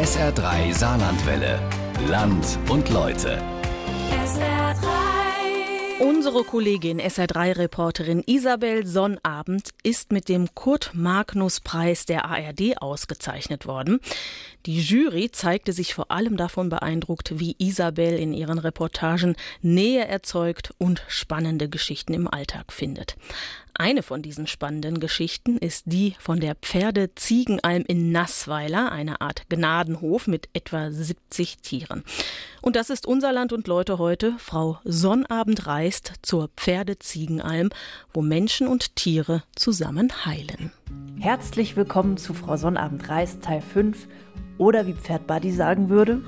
[0.00, 1.60] SR3 Saarlandwelle.
[2.08, 3.38] Land und Leute.
[5.98, 14.00] Unsere Kollegin SR3-Reporterin Isabel Sonnabend ist mit dem Kurt-Magnus-Preis der ARD ausgezeichnet worden.
[14.64, 20.72] Die Jury zeigte sich vor allem davon beeindruckt, wie Isabel in ihren Reportagen Nähe erzeugt
[20.78, 23.16] und spannende Geschichten im Alltag findet.
[23.74, 30.26] Eine von diesen spannenden Geschichten ist die von der Pferde-Ziegenalm in Nassweiler, eine Art Gnadenhof
[30.26, 32.04] mit etwa 70 Tieren.
[32.62, 34.34] Und das ist unser Land und Leute heute.
[34.38, 37.70] Frau Sonnabend reist zur Pferde-Ziegenalm,
[38.12, 40.72] wo Menschen und Tiere zusammen heilen.
[41.18, 44.08] Herzlich willkommen zu Frau Sonnabend reist Teil 5
[44.58, 46.22] oder wie Pferd Buddy sagen würde.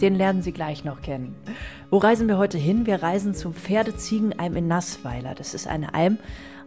[0.00, 1.34] Den lernen Sie gleich noch kennen.
[1.90, 2.84] Wo reisen wir heute hin?
[2.84, 5.34] Wir reisen zum Pferdeziegenalm in Nassweiler.
[5.34, 6.18] Das ist eine Alm,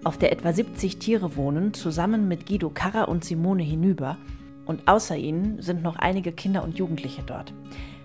[0.03, 4.17] auf der etwa 70 Tiere wohnen, zusammen mit Guido Karrer und Simone hinüber.
[4.65, 7.53] Und außer ihnen sind noch einige Kinder und Jugendliche dort.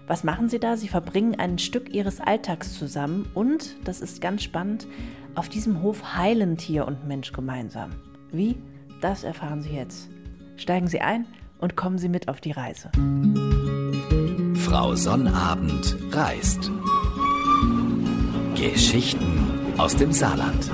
[0.07, 0.77] Was machen sie da?
[0.77, 4.87] Sie verbringen ein Stück ihres Alltags zusammen und, das ist ganz spannend,
[5.35, 7.93] auf diesem Hof heilen Tier und Mensch gemeinsam.
[8.31, 8.59] Wie?
[9.01, 10.11] Das erfahren Sie jetzt.
[10.57, 11.27] Steigen Sie ein
[11.59, 12.91] und kommen Sie mit auf die Reise.
[14.55, 16.71] Frau Sonnabend reist.
[18.57, 20.71] Geschichten aus dem Saarland.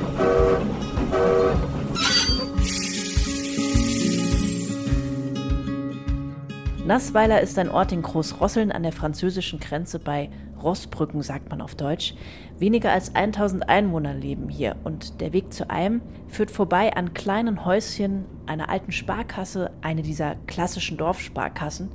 [6.86, 10.30] Nassweiler ist ein Ort in Großrosseln an der französischen Grenze bei
[10.62, 12.14] Rossbrücken, sagt man auf Deutsch.
[12.58, 17.64] Weniger als 1000 Einwohner leben hier und der Weg zu einem führt vorbei an kleinen
[17.64, 21.91] Häuschen, einer alten Sparkasse, eine dieser klassischen Dorfsparkassen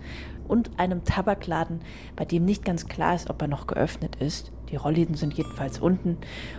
[0.48, 1.82] und einem Tabakladen,
[2.16, 4.52] bei dem nicht ganz klar ist, ob er noch geöffnet ist.
[4.72, 6.18] Die Rollläden sind jedenfalls unten.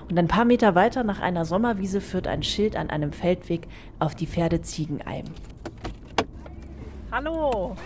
[0.08, 3.66] Und ein paar Meter weiter nach einer Sommerwiese führt ein Schild an einem Feldweg
[3.98, 5.27] auf die Pferdeziegenalm.
[7.11, 7.77] Hallo!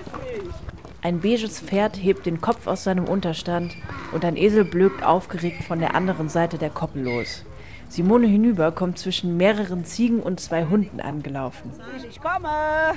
[1.01, 3.75] Ein beiges Pferd hebt den Kopf aus seinem Unterstand
[4.13, 7.45] und ein Esel blökt aufgeregt von der anderen Seite der Koppel los.
[7.89, 11.73] Simone hinüber kommt zwischen mehreren Ziegen und zwei Hunden angelaufen.
[12.09, 12.95] Ich komme!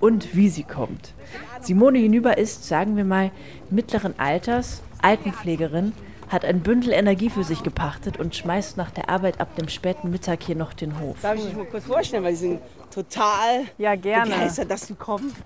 [0.00, 1.14] Und wie sie kommt.
[1.60, 3.30] Simone hinüber ist, sagen wir mal,
[3.70, 5.92] mittleren Alters Altenpflegerin,
[6.28, 10.10] hat ein Bündel Energie für sich gepachtet und schmeißt nach der Arbeit ab dem späten
[10.10, 11.18] Mittag hier noch den Hof.
[11.20, 12.60] Darf ich mich mal kurz vorstellen, weil die sind
[12.92, 14.30] total Ja, gerne.
[14.30, 15.36] begeistert, dass du kommst.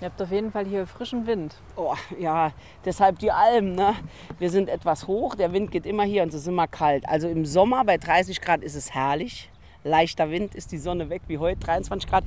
[0.00, 1.54] Ihr habt auf jeden Fall hier frischen Wind.
[1.76, 2.50] Oh, ja,
[2.84, 3.74] deshalb die Alm.
[3.76, 3.94] Ne?
[4.40, 7.08] Wir sind etwas hoch, der Wind geht immer hier und es ist immer kalt.
[7.08, 9.48] Also im Sommer bei 30 Grad ist es herrlich.
[9.84, 12.24] Leichter Wind, ist die Sonne weg wie heute, 23 Grad.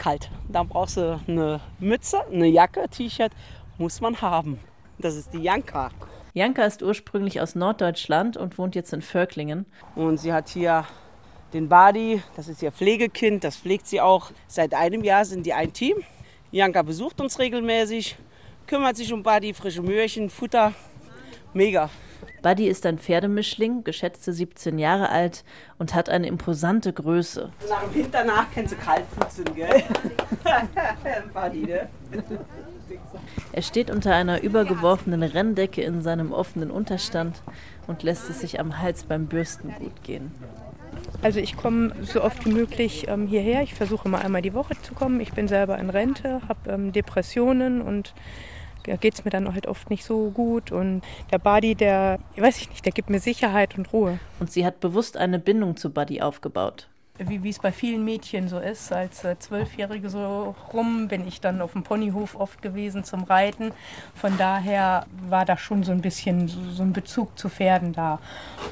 [0.00, 0.30] Kalt.
[0.48, 3.32] Da brauchst du eine Mütze, eine Jacke, T-Shirt,
[3.78, 4.58] muss man haben.
[4.98, 5.90] Das ist die Janka.
[6.32, 9.66] Janka ist ursprünglich aus Norddeutschland und wohnt jetzt in Völklingen.
[9.94, 10.86] Und sie hat hier
[11.52, 14.30] den Badi, das ist ihr Pflegekind, das pflegt sie auch.
[14.46, 15.96] Seit einem Jahr sind die ein Team.
[16.50, 18.16] Janka besucht uns regelmäßig,
[18.66, 20.72] kümmert sich um Badi, frische Möhrchen, Futter.
[21.52, 21.90] Mega.
[22.42, 25.44] Buddy ist ein Pferdemischling, geschätzte 17 Jahre alt
[25.78, 27.50] und hat eine imposante Größe.
[27.68, 29.82] Nach dem Hinternach kennst du Kaltfutzen, gell?
[31.34, 31.88] Badi, ne?
[33.52, 37.42] Er steht unter einer übergeworfenen Renndecke in seinem offenen Unterstand
[37.86, 40.32] und lässt es sich am Hals beim Bürsten gut gehen.
[41.22, 43.62] Also ich komme so oft wie möglich ähm, hierher.
[43.62, 45.20] Ich versuche immer einmal die Woche zu kommen.
[45.20, 48.14] Ich bin selber in Rente, habe ähm, Depressionen und
[48.90, 50.72] da geht es mir dann halt oft nicht so gut.
[50.72, 54.18] Und der Badi, der, weiß ich nicht, der gibt mir Sicherheit und Ruhe.
[54.40, 56.88] Und sie hat bewusst eine Bindung zu Buddy aufgebaut.
[57.18, 61.42] Wie wie es bei vielen Mädchen so ist, als äh, Zwölfjährige so rum bin ich
[61.42, 63.72] dann auf dem Ponyhof oft gewesen zum Reiten.
[64.14, 68.20] Von daher war da schon so ein bisschen so, so ein Bezug zu Pferden da.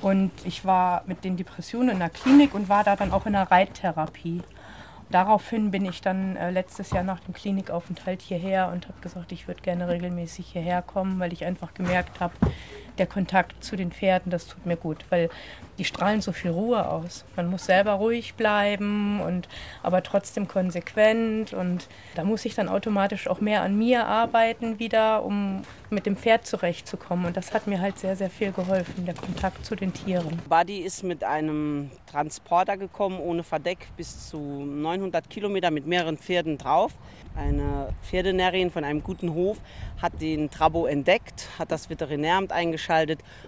[0.00, 3.34] Und ich war mit den Depressionen in der Klinik und war da dann auch in
[3.34, 4.42] der Reittherapie.
[5.10, 9.48] Daraufhin bin ich dann äh, letztes Jahr nach dem Klinikaufenthalt hierher und habe gesagt, ich
[9.48, 12.34] würde gerne regelmäßig hierher kommen, weil ich einfach gemerkt habe,
[12.98, 15.30] der Kontakt zu den Pferden, das tut mir gut, weil
[15.78, 17.24] die strahlen so viel Ruhe aus.
[17.36, 19.48] Man muss selber ruhig bleiben und
[19.82, 25.22] aber trotzdem konsequent und da muss ich dann automatisch auch mehr an mir arbeiten wieder,
[25.22, 29.14] um mit dem Pferd zurechtzukommen und das hat mir halt sehr sehr viel geholfen, der
[29.14, 30.40] Kontakt zu den Tieren.
[30.48, 36.58] Buddy ist mit einem Transporter gekommen, ohne Verdeck, bis zu 900 Kilometer mit mehreren Pferden
[36.58, 36.92] drauf.
[37.36, 39.58] Eine Pferdenärrin von einem guten Hof
[40.02, 42.87] hat den Trabo entdeckt, hat das Veterinäramt eingeschaltet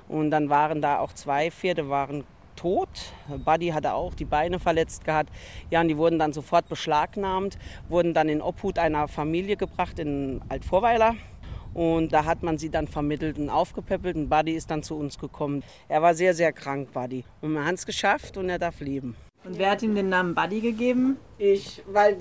[0.08, 2.25] und dann waren da auch zwei Pferde waren
[2.56, 2.88] tot.
[3.44, 5.31] Buddy hatte auch die Beine verletzt gehabt.
[5.70, 7.58] Ja, und die wurden dann sofort beschlagnahmt,
[7.88, 11.16] wurden dann in Obhut einer Familie gebracht in Altvorweiler.
[11.72, 15.19] Und da hat man sie dann vermittelt und aufgepäppelt und Buddy ist dann zu uns
[15.19, 15.62] gekommen.
[15.88, 17.25] Er war sehr, sehr krank, Buddy.
[17.40, 19.16] Und wir haben es geschafft und er darf leben.
[19.44, 21.16] Und wer hat ihm den Namen Buddy gegeben?
[21.38, 22.16] Ich, weil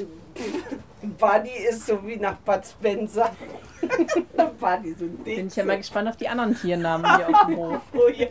[1.02, 3.36] Buddy ist so wie nach Bud Spencer.
[4.60, 7.58] Buddy, so ein Bin ich ja mal gespannt auf die anderen Tiernamen hier auf dem
[7.58, 7.82] Hof.
[7.94, 8.28] Oh ja.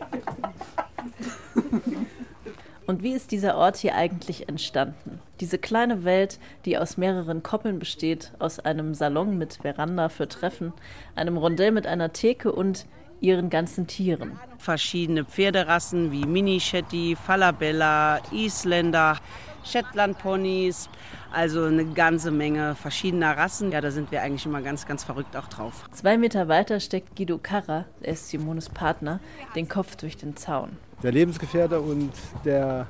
[2.87, 5.19] Und wie ist dieser Ort hier eigentlich entstanden?
[5.39, 10.73] Diese kleine Welt, die aus mehreren Koppeln besteht, aus einem Salon mit Veranda für Treffen,
[11.15, 12.87] einem Rondell mit einer Theke und
[13.21, 14.39] ihren ganzen Tieren.
[14.57, 19.17] Verschiedene Pferderassen wie Mini Shetty, Falabella, Isländer,
[19.63, 20.89] Shetland-Ponys,
[21.31, 23.71] also eine ganze Menge verschiedener Rassen.
[23.71, 25.85] Ja, da sind wir eigentlich immer ganz, ganz verrückt auch drauf.
[25.91, 29.19] Zwei Meter weiter steckt Guido Karrer, er ist Simones Partner,
[29.55, 30.77] den Kopf durch den Zaun.
[31.03, 32.11] Der Lebensgefährte und
[32.43, 32.87] der,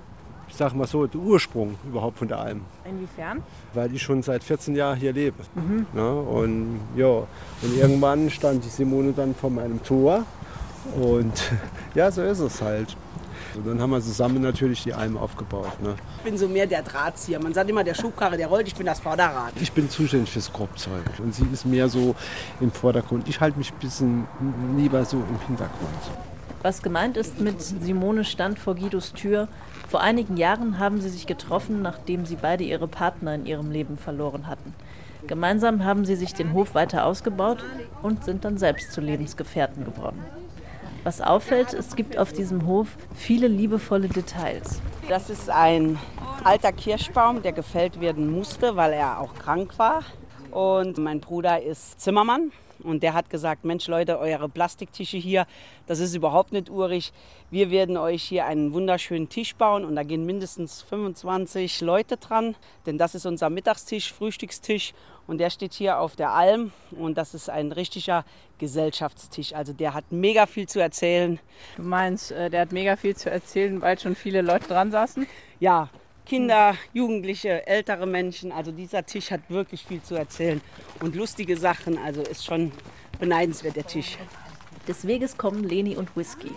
[0.50, 2.62] ich sag mal so, der Ursprung überhaupt von der Alm.
[2.84, 3.44] Inwiefern?
[3.74, 5.38] Weil ich schon seit 14 Jahren hier lebe.
[5.94, 6.12] Ne?
[6.12, 10.26] Und ja, und irgendwann stand die Simone dann vor meinem Tor.
[11.00, 11.52] Und
[11.96, 12.98] ja, so ist es halt.
[13.56, 15.82] Und dann haben wir zusammen natürlich die Alm aufgebaut.
[15.82, 15.96] Ne?
[16.18, 17.42] Ich bin so mehr der Drahtzieher.
[17.42, 19.54] Man sagt immer, der Schubkarre, der rollt, ich bin das Vorderrad.
[19.60, 22.16] Ich bin zuständig fürs Grobzeug und sie ist mehr so
[22.60, 23.28] im Vordergrund.
[23.28, 24.28] Ich halte mich ein bisschen
[24.78, 26.00] lieber so im Hintergrund.
[26.62, 29.48] Was gemeint ist mit Simone stand vor Guidos Tür.
[29.90, 33.98] Vor einigen Jahren haben sie sich getroffen, nachdem sie beide ihre Partner in ihrem Leben
[33.98, 34.76] verloren hatten.
[35.26, 37.66] Gemeinsam haben sie sich den Hof weiter ausgebaut
[38.04, 40.24] und sind dann selbst zu Lebensgefährten geworden.
[41.04, 44.80] Was auffällt, es gibt auf diesem Hof viele liebevolle Details.
[45.08, 45.98] Das ist ein
[46.44, 50.04] alter Kirschbaum, der gefällt werden musste, weil er auch krank war.
[50.52, 52.52] Und mein Bruder ist Zimmermann
[52.84, 55.46] und der hat gesagt, Mensch Leute, eure Plastiktische hier,
[55.88, 57.12] das ist überhaupt nicht urig.
[57.52, 62.56] Wir werden euch hier einen wunderschönen Tisch bauen und da gehen mindestens 25 Leute dran,
[62.86, 64.94] denn das ist unser Mittagstisch, Frühstückstisch
[65.28, 68.26] und der steht hier auf der Alm und das ist ein richtiger
[68.58, 69.54] Gesellschaftstisch.
[69.54, 71.40] Also der hat mega viel zu erzählen.
[71.78, 75.28] Du meinst, äh, der hat mega viel zu erzählen, weil schon viele Leute dran saßen?
[75.60, 75.90] Ja,
[76.30, 78.52] Kinder, Jugendliche, ältere Menschen.
[78.52, 80.62] Also dieser Tisch hat wirklich viel zu erzählen
[81.02, 81.98] und lustige Sachen.
[81.98, 82.72] Also ist schon
[83.18, 84.16] beneidenswert der Tisch.
[84.88, 86.52] Des Weges kommen Leni und Whisky.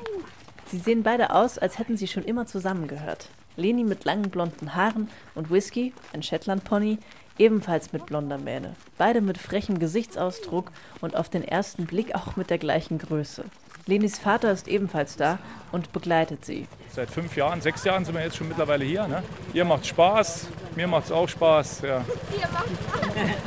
[0.67, 3.31] Sie sehen beide aus, als hätten sie schon immer zusammengehört.
[3.57, 6.99] Leni mit langen blonden Haaren und Whisky, ein Shetland-Pony,
[7.39, 8.77] ebenfalls mit blonder Mähne.
[8.99, 10.71] Beide mit frechem Gesichtsausdruck
[11.01, 13.45] und auf den ersten Blick auch mit der gleichen Größe.
[13.87, 15.39] Lenis Vater ist ebenfalls da
[15.73, 16.69] und begleitet sie.
[16.91, 19.09] Seit fünf Jahren, sechs Jahren sind wir jetzt schon mittlerweile hier.
[19.09, 19.23] Ne?
[19.55, 20.47] Ihr macht Spaß,
[20.77, 21.81] mir macht es auch Spaß.
[21.83, 22.05] Ja,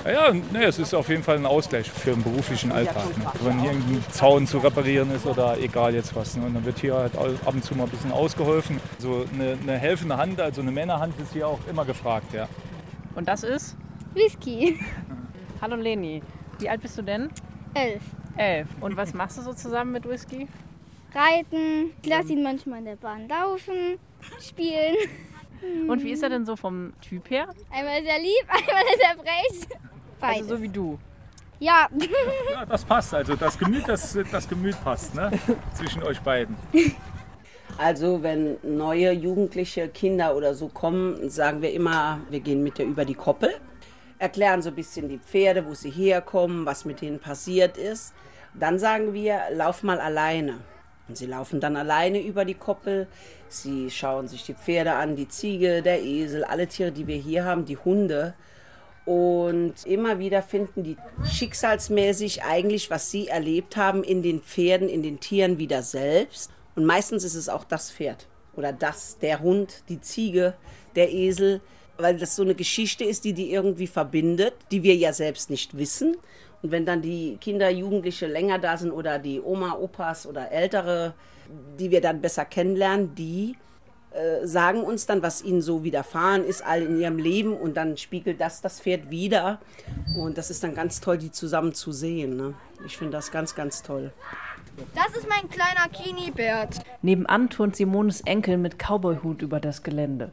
[0.05, 3.05] ja, ja ne, es ist auf jeden Fall ein Ausgleich für den beruflichen Alltag.
[3.17, 3.25] Ne?
[3.41, 6.35] Wenn hier ein Zaun zu reparieren ist oder egal jetzt was.
[6.35, 6.45] Ne?
[6.45, 8.81] Und dann wird hier halt ab und zu mal ein bisschen ausgeholfen.
[8.99, 12.33] So eine, eine helfende Hand, also eine Männerhand ist hier auch immer gefragt.
[12.33, 12.49] Ja.
[13.15, 13.77] Und das ist?
[14.13, 14.79] Whisky.
[15.61, 16.21] Hallo Leni,
[16.59, 17.29] wie alt bist du denn?
[17.73, 18.01] Elf.
[18.37, 18.67] Elf.
[18.81, 20.47] Und was machst du so zusammen mit Whisky?
[21.13, 21.91] Reiten.
[22.01, 23.97] Ich lasse ihn manchmal in der Bahn laufen.
[24.41, 24.95] Spielen.
[25.87, 27.47] Und wie ist er denn so vom Typ her?
[27.71, 29.79] Einmal ist er lieb, einmal ist er frech.
[30.19, 30.41] Beides.
[30.41, 30.99] Also so wie du.
[31.59, 31.87] ja.
[32.51, 33.13] ja, das passt.
[33.13, 35.31] Also das Gemüt, das, das Gemüt passt ne?
[35.73, 36.55] zwischen euch beiden.
[37.77, 42.85] Also wenn neue Jugendliche, Kinder oder so kommen, sagen wir immer, wir gehen mit der
[42.85, 43.53] über die Koppel,
[44.19, 48.13] erklären so ein bisschen die Pferde, wo sie herkommen, was mit denen passiert ist.
[48.53, 50.59] Dann sagen wir, lauf mal alleine.
[51.07, 53.07] Und sie laufen dann alleine über die Koppel.
[53.47, 57.45] Sie schauen sich die Pferde an, die Ziege, der Esel, alle Tiere, die wir hier
[57.45, 58.33] haben, die Hunde.
[59.05, 60.97] Und immer wieder finden die
[61.29, 66.51] schicksalsmäßig eigentlich, was sie erlebt haben, in den Pferden, in den Tieren wieder selbst.
[66.75, 70.55] Und meistens ist es auch das Pferd oder das, der Hund, die Ziege,
[70.95, 71.61] der Esel,
[71.97, 75.77] weil das so eine Geschichte ist, die die irgendwie verbindet, die wir ja selbst nicht
[75.77, 76.17] wissen.
[76.61, 81.13] Und wenn dann die Kinder, Jugendliche länger da sind oder die Oma, Opas oder Ältere,
[81.79, 83.55] die wir dann besser kennenlernen, die
[84.15, 87.97] äh, sagen uns dann, was ihnen so widerfahren ist, all in ihrem Leben und dann
[87.97, 89.59] spiegelt das das Pferd wieder.
[90.17, 92.37] Und das ist dann ganz toll, die zusammen zu sehen.
[92.37, 92.53] Ne?
[92.85, 94.13] Ich finde das ganz, ganz toll.
[94.93, 96.79] Das ist mein kleiner Kinibert.
[97.01, 100.31] Nebenan turnt Simones Enkel mit Cowboyhut über das Gelände.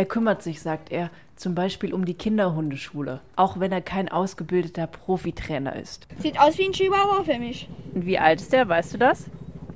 [0.00, 4.86] Er kümmert sich, sagt er, zum Beispiel um die Kinderhundeschule, auch wenn er kein ausgebildeter
[4.86, 6.08] Profitrainer ist.
[6.20, 7.68] Sieht aus wie ein Chihuahua für mich.
[7.94, 9.26] Und wie alt ist der, weißt du das?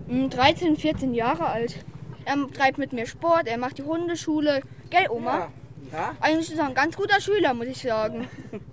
[0.08, 1.84] Hm, 13, 14 Jahre alt.
[2.24, 4.62] Er treibt mit mir Sport, er macht die Hundeschule.
[4.88, 5.50] Gell, Oma?
[5.92, 6.12] Ja.
[6.20, 8.26] Eigentlich ist er ein ganz guter Schüler, muss ich sagen.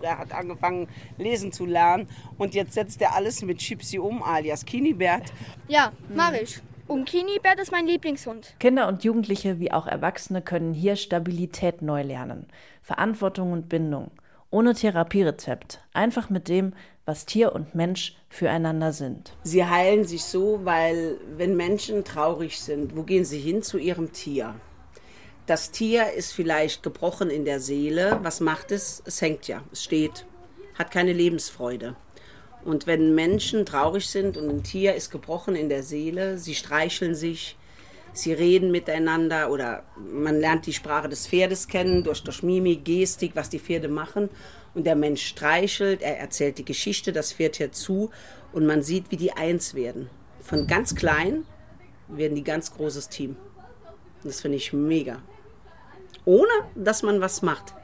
[0.00, 4.64] Er hat angefangen, lesen zu lernen und jetzt setzt er alles mit Chipsy um, alias
[4.64, 5.32] Kinibert.
[5.68, 6.60] Ja, mach ich.
[6.86, 8.54] Und Kinibert ist mein Lieblingshund.
[8.60, 12.46] Kinder und Jugendliche wie auch Erwachsene können hier Stabilität neu lernen,
[12.82, 14.10] Verantwortung und Bindung,
[14.50, 16.74] ohne Therapierezept, einfach mit dem,
[17.06, 19.34] was Tier und Mensch füreinander sind.
[19.44, 24.12] Sie heilen sich so, weil wenn Menschen traurig sind, wo gehen sie hin zu ihrem
[24.12, 24.54] Tier?
[25.46, 28.18] Das Tier ist vielleicht gebrochen in der Seele.
[28.22, 29.02] Was macht es?
[29.06, 30.26] Es hängt ja, es steht,
[30.78, 31.96] hat keine Lebensfreude.
[32.64, 37.14] Und wenn Menschen traurig sind und ein Tier ist gebrochen in der Seele, sie streicheln
[37.14, 37.56] sich,
[38.14, 43.32] sie reden miteinander oder man lernt die Sprache des Pferdes kennen durch, durch Mimik, Gestik,
[43.34, 44.30] was die Pferde machen.
[44.74, 48.10] Und der Mensch streichelt, er erzählt die Geschichte, das Pferd hört zu
[48.52, 50.08] und man sieht, wie die eins werden.
[50.40, 51.44] Von ganz klein
[52.08, 53.36] werden die ganz großes Team.
[54.22, 55.22] Das finde ich mega.
[56.24, 57.74] Ohne, dass man was macht.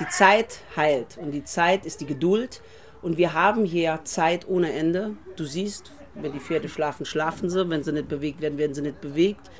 [0.00, 2.62] Die Zeit heilt und die Zeit ist die Geduld.
[3.02, 5.16] Und wir haben hier Zeit ohne Ende.
[5.36, 7.68] Du siehst, wenn die Pferde schlafen, schlafen sie.
[7.68, 9.50] Wenn sie nicht bewegt werden, werden sie nicht bewegt.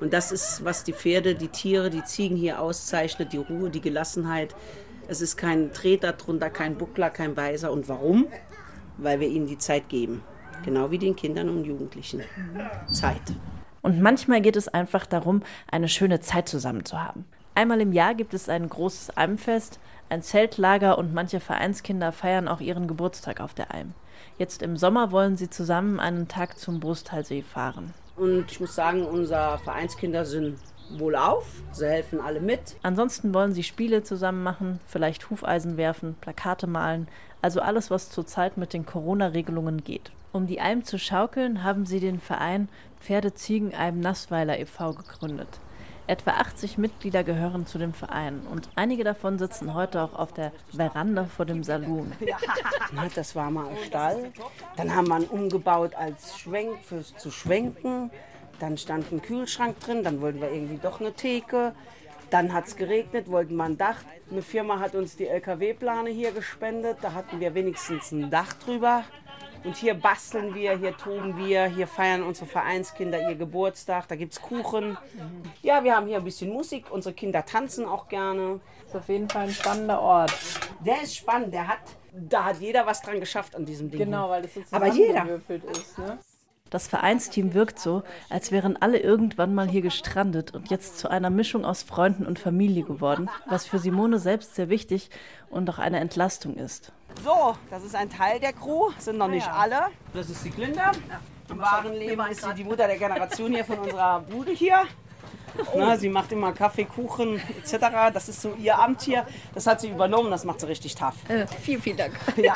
[0.00, 3.32] Und das ist, was die Pferde, die Tiere, die Ziegen hier auszeichnet.
[3.32, 4.54] Die Ruhe, die Gelassenheit.
[5.08, 7.72] Es ist kein Treter drunter, kein Buckler, kein Weiser.
[7.72, 8.26] Und warum?
[8.98, 10.22] Weil wir ihnen die Zeit geben.
[10.64, 12.22] Genau wie den Kindern und Jugendlichen.
[12.86, 13.22] Zeit.
[13.82, 17.24] Und manchmal geht es einfach darum, eine schöne Zeit zusammen zu haben.
[17.54, 22.60] Einmal im Jahr gibt es ein großes Almfest, ein Zeltlager und manche Vereinskinder feiern auch
[22.60, 23.94] ihren Geburtstag auf der Alm.
[24.38, 27.92] Jetzt im Sommer wollen sie zusammen einen Tag zum Brusthalsee fahren.
[28.16, 30.58] Und ich muss sagen, unsere Vereinskinder sind
[30.98, 31.46] wohlauf.
[31.72, 32.76] Sie helfen alle mit.
[32.82, 37.08] Ansonsten wollen sie Spiele zusammen machen, vielleicht Hufeisen werfen, Plakate malen,
[37.42, 40.10] also alles, was zurzeit mit den Corona-Regelungen geht.
[40.32, 42.68] Um die Alm zu schaukeln, haben sie den Verein
[43.00, 44.92] Pferde-Ziegen-Alm Nassweiler e.V.
[44.92, 45.60] gegründet.
[46.10, 50.50] Etwa 80 Mitglieder gehören zu dem Verein und einige davon sitzen heute auch auf der
[50.74, 52.10] Veranda vor dem Saloon.
[53.14, 54.32] Das war mal ein Stall.
[54.76, 58.10] Dann haben wir ihn umgebaut als Schwenk fürs zu schwenken.
[58.58, 60.02] Dann stand ein Kühlschrank drin.
[60.02, 61.76] Dann wollten wir irgendwie doch eine Theke.
[62.30, 63.98] Dann hat es geregnet, wollten wir ein Dach.
[64.32, 66.98] Eine Firma hat uns die LKW-Plane hier gespendet.
[67.02, 69.04] Da hatten wir wenigstens ein Dach drüber.
[69.62, 74.32] Und hier basteln wir, hier toben wir, hier feiern unsere Vereinskinder ihr Geburtstag, da gibt
[74.32, 74.96] es Kuchen.
[75.62, 78.60] Ja, wir haben hier ein bisschen Musik, unsere Kinder tanzen auch gerne.
[78.86, 80.34] Ist auf jeden Fall ein spannender Ort.
[80.84, 81.80] Der ist spannend, der hat,
[82.12, 84.00] da hat jeder was dran geschafft an diesem Ding.
[84.00, 85.26] Genau, weil das so Aber jeder.
[85.70, 85.98] ist.
[85.98, 86.18] Ne?
[86.70, 91.28] Das Vereinsteam wirkt so, als wären alle irgendwann mal hier gestrandet und jetzt zu einer
[91.28, 95.10] Mischung aus Freunden und Familie geworden, was für Simone selbst sehr wichtig
[95.50, 96.92] und auch eine Entlastung ist.
[97.24, 99.88] So, das ist ein Teil der Crew, sind noch nicht alle.
[100.14, 100.92] Das ist die Glinda.
[101.48, 104.84] Im wahren Leben ist sie die Mutter der Generation hier von unserer Bude hier.
[105.74, 108.12] Na, sie macht immer Kaffee, Kuchen etc.
[108.14, 109.26] Das ist so ihr Amt hier.
[109.52, 111.16] Das hat sie übernommen, das macht sie richtig tough.
[111.28, 112.14] Äh, vielen, vielen Dank.
[112.36, 112.54] Ja.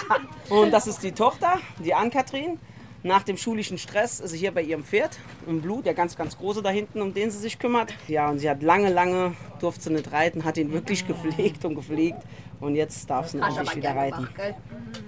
[0.48, 2.60] Und das ist die Tochter, die Ann-Kathrin.
[3.06, 6.36] Nach dem schulischen Stress ist sie hier bei ihrem Pferd im Blut, der ganz, ganz
[6.36, 7.94] große da hinten, um den sie sich kümmert.
[8.08, 11.76] Ja, und sie hat lange, lange, durfte sie nicht reiten, hat ihn wirklich gepflegt und
[11.76, 12.18] gepflegt.
[12.58, 14.16] Und jetzt darf sie ihn endlich wieder reiten.
[14.16, 14.56] gemacht, gell?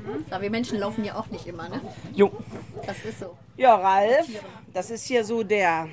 [0.06, 0.24] Mhm.
[0.30, 1.80] Aber wir Menschen laufen ja auch nicht immer, ne?
[2.14, 2.30] Jo.
[2.86, 3.36] Das ist so.
[3.56, 4.28] Ja, Ralf,
[4.72, 5.88] das ist hier so der,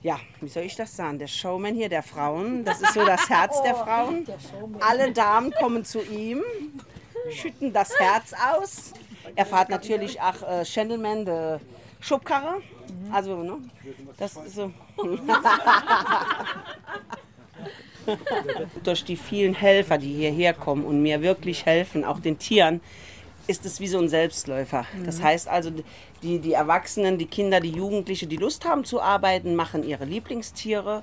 [0.00, 2.64] ja, wie soll ich das sagen, der Showman hier der Frauen.
[2.64, 4.24] Das ist so das Herz der Frauen.
[4.80, 6.40] Alle Damen kommen zu ihm,
[7.30, 8.94] schütten das Herz aus.
[9.34, 11.58] Er fährt natürlich auch äh, Gentleman, die
[12.00, 12.62] Schubkarre.
[13.12, 13.58] Also, ne,
[14.16, 14.70] das ist so.
[18.84, 22.80] Durch die vielen Helfer, die hierher kommen und mir wirklich helfen, auch den Tieren,
[23.48, 24.86] ist es wie so ein Selbstläufer.
[25.04, 25.70] Das heißt also,
[26.22, 31.02] die, die Erwachsenen, die Kinder, die Jugendliche, die Lust haben zu arbeiten, machen ihre Lieblingstiere.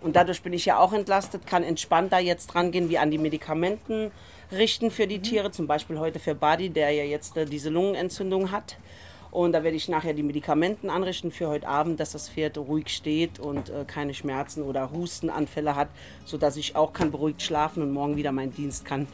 [0.00, 4.12] Und dadurch bin ich ja auch entlastet, kann entspannter jetzt rangehen, wie an die Medikamenten
[4.52, 5.50] richten für die Tiere.
[5.50, 8.76] Zum Beispiel heute für Buddy, der ja jetzt äh, diese Lungenentzündung hat.
[9.30, 12.88] Und da werde ich nachher die Medikamenten anrichten für heute Abend, dass das Pferd ruhig
[12.88, 15.88] steht und äh, keine Schmerzen oder Hustenanfälle hat,
[16.24, 19.06] sodass ich auch kann beruhigt schlafen und morgen wieder meinen Dienst kann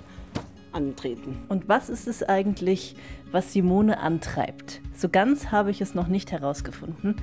[0.72, 1.42] antreten.
[1.48, 2.96] Und was ist es eigentlich,
[3.30, 4.80] was Simone antreibt?
[4.94, 7.16] So ganz habe ich es noch nicht herausgefunden,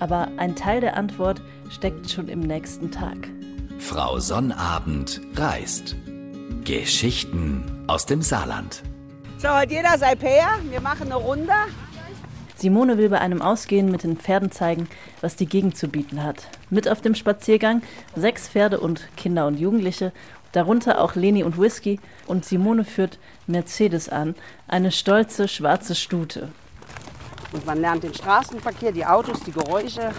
[0.00, 3.28] aber ein Teil der Antwort steckt schon im nächsten Tag.
[3.78, 5.96] Frau Sonnabend reist.
[6.66, 8.82] Geschichten aus dem Saarland.
[9.38, 10.48] So, hat jeder sein Pair.
[10.68, 11.52] Wir machen eine Runde.
[12.56, 14.88] Simone will bei einem Ausgehen mit den Pferden zeigen,
[15.20, 16.48] was die Gegend zu bieten hat.
[16.68, 17.82] Mit auf dem Spaziergang
[18.16, 20.10] sechs Pferde und Kinder und Jugendliche,
[20.50, 22.00] darunter auch Leni und Whisky.
[22.26, 24.34] Und Simone führt Mercedes an,
[24.66, 26.48] eine stolze schwarze Stute.
[27.52, 30.10] Und man lernt den Straßenverkehr, die Autos, die Geräusche,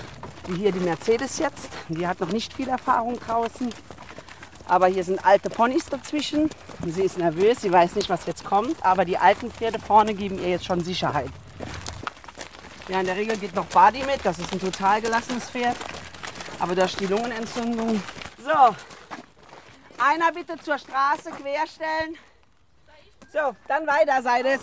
[0.47, 1.67] wie hier die Mercedes jetzt.
[1.89, 3.69] Die hat noch nicht viel Erfahrung draußen.
[4.67, 6.49] Aber hier sind alte Ponys dazwischen.
[6.81, 8.83] Und sie ist nervös, sie weiß nicht, was jetzt kommt.
[8.85, 11.29] Aber die alten Pferde vorne geben ihr jetzt schon Sicherheit.
[12.89, 14.19] Ja, in der Regel geht noch Badi mit.
[14.23, 15.75] Das ist ein total gelassenes Pferd.
[16.59, 18.01] Aber durch die Lungenentzündung.
[18.43, 18.75] So,
[19.97, 22.17] einer bitte zur Straße querstellen.
[23.33, 24.61] So, dann weiter seid es.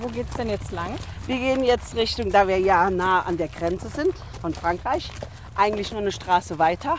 [0.00, 0.96] Wo geht's denn jetzt lang?
[1.26, 5.10] Wir gehen jetzt Richtung, da wir ja nah an der Grenze sind von Frankreich,
[5.56, 6.98] eigentlich nur eine Straße weiter.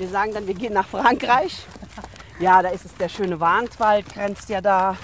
[0.00, 1.66] Wir sagen dann, wir gehen nach Frankreich.
[2.38, 4.96] Ja, da ist es der schöne Warntwald, grenzt ja da.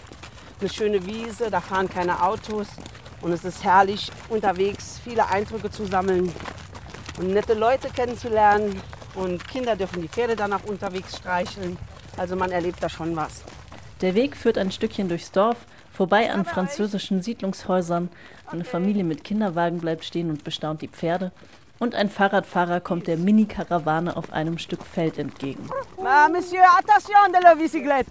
[0.58, 2.66] Eine schöne Wiese, da fahren keine Autos.
[3.20, 6.32] Und es ist herrlich, unterwegs viele Eindrücke zu sammeln
[7.18, 8.80] und nette Leute kennenzulernen.
[9.14, 11.76] Und Kinder dürfen die Pferde dann auch unterwegs streicheln.
[12.16, 13.44] Also man erlebt da schon was.
[14.00, 15.58] Der Weg führt ein Stückchen durchs Dorf,
[15.92, 18.08] vorbei an französischen Siedlungshäusern.
[18.46, 21.32] Eine Familie mit Kinderwagen bleibt stehen und bestaunt die Pferde.
[21.78, 25.68] Und ein Fahrradfahrer kommt der Mini-Karawane auf einem Stück Feld entgegen.
[26.02, 28.10] Ah, Monsieur, attention de la bicyclette.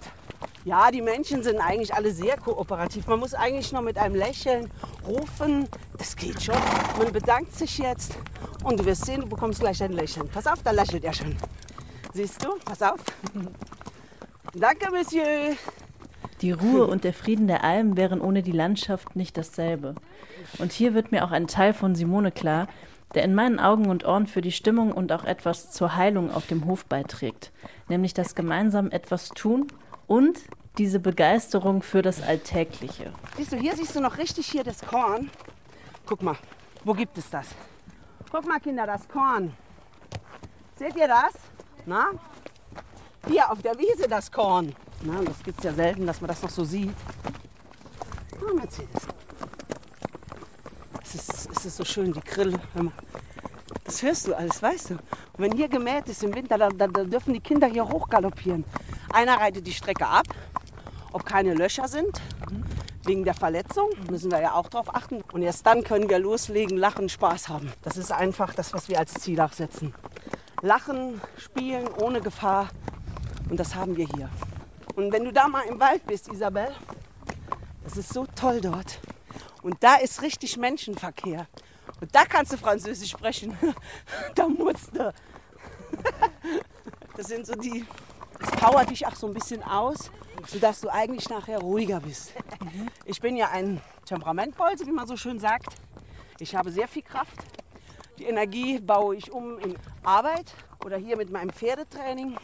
[0.64, 3.06] Ja, die Menschen sind eigentlich alle sehr kooperativ.
[3.06, 4.70] Man muss eigentlich nur mit einem Lächeln
[5.06, 5.68] rufen.
[5.96, 6.56] Das geht schon.
[6.98, 8.16] Man bedankt sich jetzt
[8.64, 10.28] und du wirst sehen, du bekommst gleich ein Lächeln.
[10.28, 11.36] Pass auf, da lächelt er schon.
[12.14, 12.56] Siehst du?
[12.64, 12.98] Pass auf.
[14.54, 15.56] Danke, Monsieur.
[16.42, 19.94] Die Ruhe und der Frieden der Alm wären ohne die Landschaft nicht dasselbe.
[20.58, 22.68] Und hier wird mir auch ein Teil von Simone klar,
[23.14, 26.46] der in meinen Augen und Ohren für die Stimmung und auch etwas zur Heilung auf
[26.46, 27.50] dem Hof beiträgt,
[27.88, 29.68] nämlich das gemeinsam etwas tun
[30.06, 30.38] und
[30.78, 33.12] diese Begeisterung für das Alltägliche.
[33.36, 35.30] Siehst du, hier siehst du noch richtig hier das Korn.
[36.04, 36.36] Guck mal,
[36.84, 37.46] wo gibt es das?
[38.30, 39.52] Guck mal, Kinder, das Korn.
[40.78, 41.32] Seht ihr das?
[41.86, 42.10] Na?
[43.26, 44.74] Hier auf der Wiese das Korn.
[45.02, 46.94] Na, das gibt es ja selten, dass man das noch so sieht.
[48.40, 49.02] Oh, Mercedes.
[51.02, 52.58] Es ist, ist so schön, die Grille.
[53.84, 54.94] Das hörst du alles, weißt du.
[54.94, 58.64] Und wenn hier gemäht ist im Winter, da, da, da dürfen die Kinder hier hochgaloppieren.
[59.12, 60.26] Einer reitet die Strecke ab,
[61.12, 62.20] ob keine Löcher sind.
[63.04, 65.22] Wegen der Verletzung müssen wir ja auch darauf achten.
[65.32, 67.72] Und erst dann können wir loslegen, lachen, Spaß haben.
[67.82, 69.94] Das ist einfach das, was wir als Ziel auch setzen.
[70.62, 72.68] Lachen, spielen ohne Gefahr.
[73.48, 74.28] Und das haben wir hier.
[74.96, 76.68] Und wenn du da mal im Wald bist, Isabel,
[77.84, 78.98] das ist so toll dort.
[79.66, 81.48] Und da ist richtig Menschenverkehr.
[82.00, 83.58] Und da kannst du Französisch sprechen.
[84.36, 85.12] da musst du.
[87.16, 87.84] das sind so die.
[88.38, 90.12] Das powert dich auch so ein bisschen aus,
[90.46, 92.32] sodass du eigentlich nachher ruhiger bist.
[93.06, 95.74] Ich bin ja ein Temperamentbolze, wie man so schön sagt.
[96.38, 97.34] Ich habe sehr viel Kraft.
[98.18, 100.46] Die Energie baue ich um in Arbeit
[100.84, 102.36] oder hier mit meinem Pferdetraining.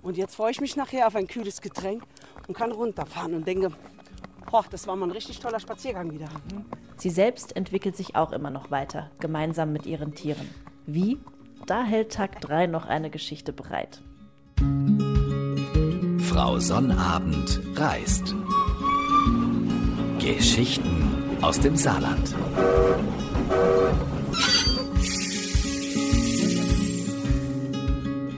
[0.00, 2.04] Und jetzt freue ich mich nachher auf ein kühles Getränk
[2.48, 3.70] und kann runterfahren und denke,
[4.52, 6.28] boah, das war mal ein richtig toller Spaziergang wieder.
[6.98, 10.48] Sie selbst entwickelt sich auch immer noch weiter, gemeinsam mit ihren Tieren.
[10.86, 11.18] Wie?
[11.66, 14.02] Da hält Tag 3 noch eine Geschichte bereit.
[16.20, 18.34] Frau Sonnabend reist.
[20.18, 22.34] Geschichten aus dem Saarland.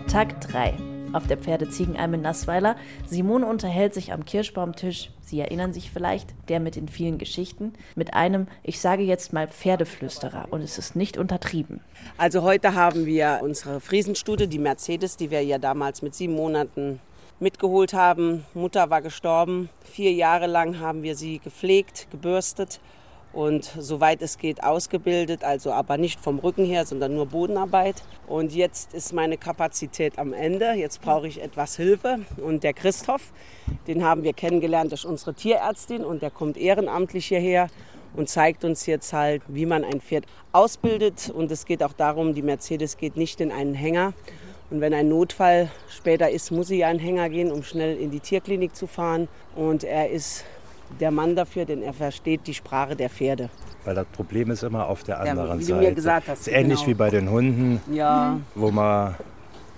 [0.07, 0.84] Tag 3.
[1.15, 2.75] Auf der Pferdeziegenalm in Nassweiler.
[3.07, 5.11] Simone unterhält sich am Kirschbaumtisch.
[5.21, 9.47] Sie erinnern sich vielleicht, der mit den vielen Geschichten, mit einem, ich sage jetzt mal
[9.47, 10.49] Pferdeflüsterer.
[10.51, 11.81] Und es ist nicht untertrieben.
[12.19, 16.99] Also heute haben wir unsere Friesenstute, die Mercedes, die wir ja damals mit sieben Monaten
[17.39, 18.45] mitgeholt haben.
[18.53, 19.69] Mutter war gestorben.
[19.85, 22.81] Vier Jahre lang haben wir sie gepflegt, gebürstet
[23.35, 27.97] und soweit es geht ausgebildet, also aber nicht vom Rücken her, sondern nur Bodenarbeit.
[28.29, 30.73] Und jetzt ist meine Kapazität am Ende.
[30.75, 32.21] Jetzt brauche ich etwas Hilfe.
[32.37, 33.33] Und der Christoph,
[33.89, 37.69] den haben wir kennengelernt durch unsere Tierärztin und der kommt ehrenamtlich hierher
[38.15, 41.33] und zeigt uns jetzt halt, wie man ein Pferd ausbildet.
[41.35, 44.13] Und es geht auch darum, die Mercedes geht nicht in einen Hänger.
[44.71, 48.13] Und wenn ein Notfall später ist, muss sie ja einen Hänger gehen, um schnell in
[48.13, 49.29] die Tierklinik zu fahren.
[49.57, 50.45] Und er ist
[51.01, 53.51] der Mann dafür, denn er versteht die Sprache der Pferde.
[53.85, 55.81] Weil das Problem ist immer auf der anderen wie du Seite.
[55.89, 56.89] mir gesagt hast, ist ähnlich genau.
[56.91, 58.39] wie bei den Hunden, Ja.
[58.55, 59.15] wo man,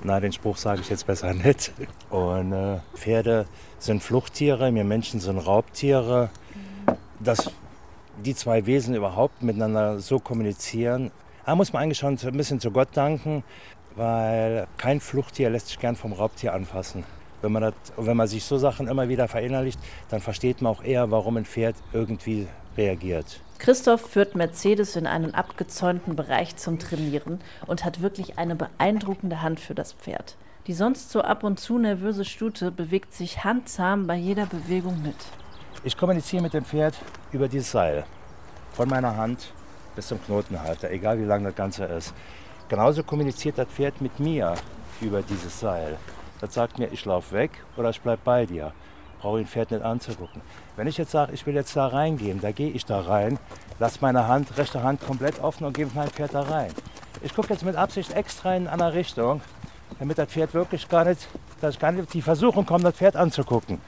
[0.05, 1.73] na den Spruch sage ich jetzt besser nicht.
[2.11, 3.47] Und äh, Pferde
[3.79, 6.31] sind Fluchttiere, wir Menschen sind Raubtiere.
[7.19, 7.51] Dass
[8.25, 11.11] die zwei Wesen überhaupt miteinander so kommunizieren,
[11.45, 13.43] da muss man eigentlich schon ein bisschen zu Gott danken,
[13.95, 17.05] weil kein Fluchttier lässt sich gern vom Raubtier anfassen.
[17.43, 20.83] Wenn man, das, wenn man sich so Sachen immer wieder verinnerlicht, dann versteht man auch
[20.83, 23.41] eher, warum ein Pferd irgendwie reagiert.
[23.59, 29.61] Christoph führt Mercedes in einen abgezäunten Bereich zum Trainieren und hat wirklich eine beeindruckende Hand
[29.61, 30.37] für das Pferd.
[30.67, 35.17] Die sonst so ab und zu nervöse Stute bewegt sich handzahm bei jeder Bewegung mit.
[35.85, 36.95] Ich kommuniziere mit dem Pferd
[37.33, 38.05] über dieses Seil.
[38.73, 39.53] Von meiner Hand
[39.95, 42.13] bis zum Knotenhalter, egal wie lang das Ganze ist.
[42.69, 44.55] Genauso kommuniziert das Pferd mit mir
[45.01, 45.97] über dieses Seil.
[46.41, 48.73] Das sagt mir, ich laufe weg oder ich bleibe bei dir.
[49.21, 50.43] Brauche ein Pferd nicht anzugucken.
[50.77, 53.39] Wenn ich jetzt sage, ich will jetzt da reingehen, da gehe ich da rein,
[53.79, 56.71] lasse meine Hand, rechte Hand komplett offen und gebe mein Pferd da rein.
[57.23, 59.41] Ich gucke jetzt mit Absicht extra in eine andere Richtung,
[59.99, 61.27] damit das Pferd wirklich gar nicht,
[61.63, 63.81] dass ich gar nicht die Versuchung kommt, das Pferd anzugucken.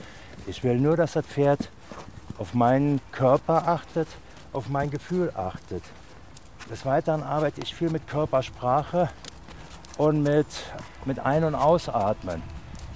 [0.47, 1.69] Ich will nur, dass das Pferd
[2.39, 4.09] auf meinen Körper achtet,
[4.55, 5.83] auf mein Gefühl achtet.
[6.71, 9.11] Des Weiteren arbeite ich viel mit Körpersprache
[9.99, 10.47] und mit,
[11.05, 12.43] mit Ein- und Ausatmen.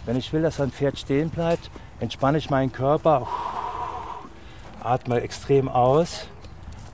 [0.06, 3.26] Wenn ich will, dass ein Pferd stehen bleibt, entspanne ich meinen Körper,
[4.82, 6.26] atme extrem aus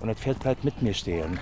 [0.00, 1.38] und das Pferd bleibt mit mir stehen.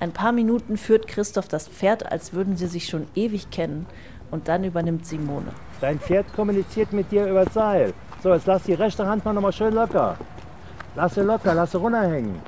[0.00, 3.86] Ein paar Minuten führt Christoph das Pferd, als würden sie sich schon ewig kennen.
[4.30, 5.52] Und dann übernimmt Simone.
[5.80, 7.94] Dein Pferd kommuniziert mit dir über das Seil.
[8.22, 10.16] So, jetzt lass die rechte Hand mal noch mal schön locker.
[10.96, 12.40] Lass sie locker, lass sie runterhängen.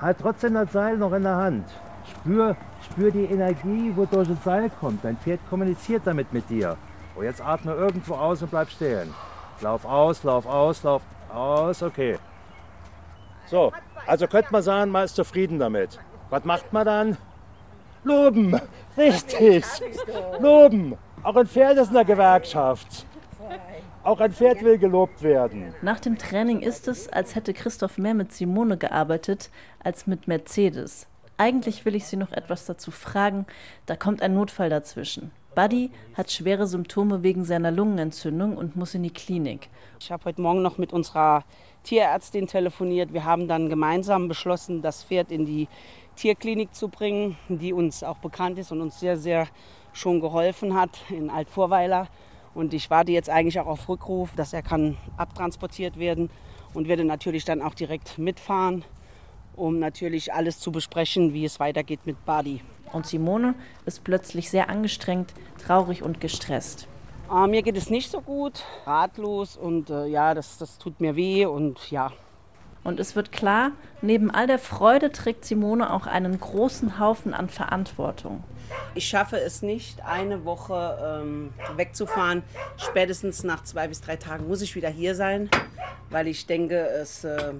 [0.00, 1.64] Halt trotzdem das Seil noch in der Hand.
[2.10, 2.56] Spür,
[2.90, 5.04] spür die Energie, wo durch das Seil kommt.
[5.04, 6.76] Dein Pferd kommuniziert damit mit dir.
[7.14, 9.12] Und jetzt atme irgendwo aus und bleib stehen.
[9.60, 12.18] Lauf aus, lauf aus, lauf aus, okay.
[13.46, 13.72] So,
[14.06, 15.98] also könnte man sagen, man ist zufrieden damit.
[16.30, 17.16] Was macht man dann?
[18.04, 18.58] Loben,
[18.96, 19.64] richtig.
[20.38, 20.96] Loben.
[21.22, 23.06] Auch ein Pferd ist in der Gewerkschaft.
[24.02, 25.74] Auch ein Pferd will gelobt werden.
[25.82, 29.50] Nach dem Training ist es, als hätte Christoph mehr mit Simone gearbeitet
[29.84, 31.06] als mit Mercedes.
[31.40, 33.46] Eigentlich will ich sie noch etwas dazu fragen,
[33.86, 35.30] da kommt ein Notfall dazwischen.
[35.54, 39.70] Buddy hat schwere Symptome wegen seiner Lungenentzündung und muss in die Klinik.
[39.98, 41.44] Ich habe heute Morgen noch mit unserer
[41.82, 43.14] Tierärztin telefoniert.
[43.14, 45.66] Wir haben dann gemeinsam beschlossen, das Pferd in die
[46.14, 49.48] Tierklinik zu bringen, die uns auch bekannt ist und uns sehr, sehr
[49.94, 52.08] schon geholfen hat in Altvorweiler.
[52.52, 56.28] Und ich warte jetzt eigentlich auch auf Rückruf, dass er kann abtransportiert werden
[56.74, 58.84] und werde natürlich dann auch direkt mitfahren,
[59.56, 62.62] um natürlich alles zu besprechen, wie es weitergeht mit Badi.
[62.92, 63.54] Und Simone
[63.86, 65.32] ist plötzlich sehr angestrengt,
[65.64, 66.88] traurig und gestresst.
[67.30, 71.14] Äh, mir geht es nicht so gut, ratlos und äh, ja, das, das tut mir
[71.16, 72.12] weh und ja.
[72.82, 77.50] Und es wird klar, neben all der Freude trägt Simone auch einen großen Haufen an
[77.50, 78.42] Verantwortung.
[78.94, 82.42] Ich schaffe es nicht, eine Woche ähm, wegzufahren.
[82.78, 85.50] Spätestens nach zwei bis drei Tagen muss ich wieder hier sein,
[86.08, 87.52] weil ich denke, es äh,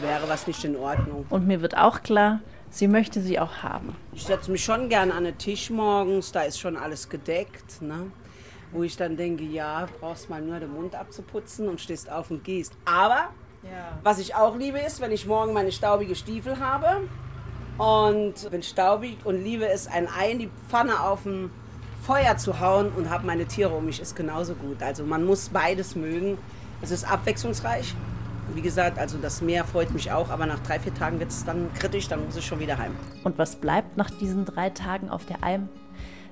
[0.00, 1.26] wäre was nicht in Ordnung.
[1.30, 3.96] Und mir wird auch klar, sie möchte sie auch haben.
[4.12, 7.82] Ich setze mich schon gern an den Tisch morgens, da ist schon alles gedeckt.
[7.82, 8.10] Ne?
[8.72, 12.44] Wo ich dann denke, ja, brauchst mal nur den Mund abzuputzen und stehst auf und
[12.44, 12.72] gehst.
[12.84, 13.30] Aber
[13.62, 13.98] ja.
[14.02, 17.08] was ich auch liebe, ist, wenn ich morgen meine staubige Stiefel habe
[17.78, 21.50] und bin staubig und liebe es, ein Ei in die Pfanne auf dem
[22.02, 24.82] Feuer zu hauen und habe meine Tiere um mich, ist genauso gut.
[24.82, 26.38] Also man muss beides mögen.
[26.82, 27.94] Es ist abwechslungsreich.
[28.54, 31.44] Wie gesagt, also das Meer freut mich auch, aber nach drei, vier Tagen wird es
[31.44, 32.94] dann kritisch, dann muss ich schon wieder heim.
[33.24, 35.68] Und was bleibt nach diesen drei Tagen auf der Alm?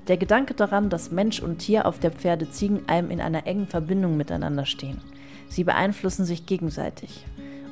[0.09, 4.65] Der Gedanke daran, dass Mensch und Tier auf der Pferde-Ziegenalm in einer engen Verbindung miteinander
[4.65, 5.01] stehen.
[5.49, 7.27] Sie beeinflussen sich gegenseitig.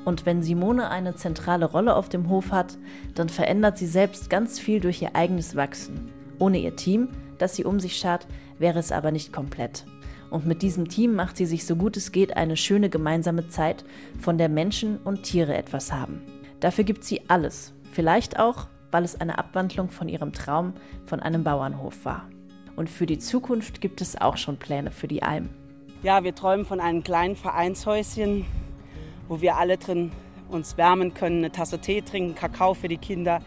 [0.04, 2.78] Und wenn Simone eine zentrale Rolle auf dem Hof hat,
[3.14, 6.12] dann verändert sie selbst ganz viel durch ihr eigenes Wachsen.
[6.38, 8.26] Ohne ihr Team, das sie um sich schart,
[8.58, 9.84] wäre es aber nicht komplett.
[10.30, 13.84] Und mit diesem Team macht sie sich so gut es geht eine schöne gemeinsame Zeit,
[14.18, 16.22] von der Menschen und Tiere etwas haben.
[16.60, 17.72] Dafür gibt sie alles.
[17.92, 20.74] Vielleicht auch, weil es eine Abwandlung von ihrem Traum
[21.06, 22.28] von einem Bauernhof war.
[22.76, 25.48] Und für die Zukunft gibt es auch schon Pläne für die Alm.
[26.02, 28.44] Ja, wir träumen von einem kleinen Vereinshäuschen
[29.28, 30.12] wo wir alle drin
[30.48, 33.40] uns wärmen können, eine Tasse Tee trinken, Kakao für die Kinder,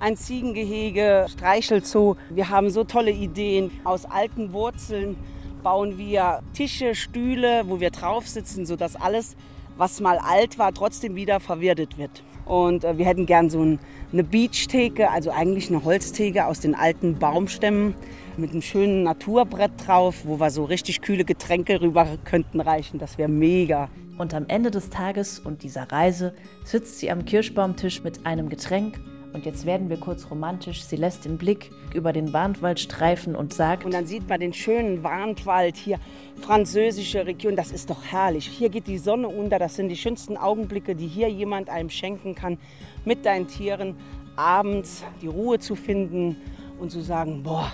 [0.00, 2.16] ein Ziegengehege, Streichelzoo.
[2.30, 3.70] Wir haben so tolle Ideen.
[3.84, 5.16] Aus alten Wurzeln
[5.62, 9.36] bauen wir Tische, Stühle, wo wir drauf sitzen, sodass alles,
[9.76, 12.22] was mal alt war, trotzdem wieder verwertet wird.
[12.44, 13.78] Und äh, wir hätten gern so ein,
[14.12, 17.94] eine Beachtheke, also eigentlich eine Holztheke aus den alten Baumstämmen
[18.38, 22.98] mit einem schönen Naturbrett drauf, wo wir so richtig kühle Getränke rüber könnten reichen.
[22.98, 23.90] Das wäre mega.
[24.16, 28.98] Und am Ende des Tages und dieser Reise sitzt sie am Kirschbaumtisch mit einem Getränk.
[29.32, 30.82] Und jetzt werden wir kurz romantisch.
[30.82, 33.84] Sie lässt den Blick über den Warnwald streifen und sagt.
[33.84, 35.98] Und dann sieht man den schönen Warnwald hier,
[36.40, 37.54] französische Region.
[37.54, 38.46] Das ist doch herrlich.
[38.46, 39.58] Hier geht die Sonne unter.
[39.58, 42.58] Das sind die schönsten Augenblicke, die hier jemand einem schenken kann,
[43.04, 43.96] mit deinen Tieren
[44.36, 46.36] abends die Ruhe zu finden
[46.80, 47.70] und zu sagen: Boah,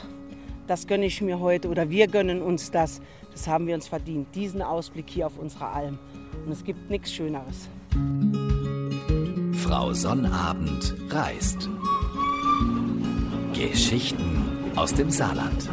[0.66, 3.00] das gönne ich mir heute oder wir gönnen uns das.
[3.32, 4.34] Das haben wir uns verdient.
[4.34, 5.98] Diesen Ausblick hier auf unsere Alm.
[6.44, 7.68] Und es gibt nichts Schöneres.
[9.64, 11.70] Frau Sonnabend reist.
[13.54, 14.44] Geschichten
[14.76, 15.70] aus dem Saarland.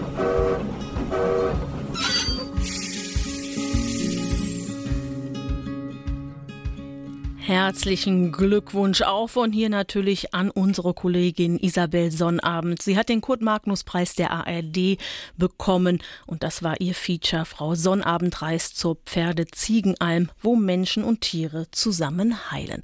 [7.37, 12.81] Herzlichen Glückwunsch auch von hier natürlich an unsere Kollegin Isabel Sonnabend.
[12.81, 14.97] Sie hat den Kurt-Magnus-Preis der ARD
[15.35, 21.65] bekommen und das war ihr Feature Frau Sonnabend reist zur Pferde-Ziegenalm, wo Menschen und Tiere
[21.71, 22.83] zusammen heilen.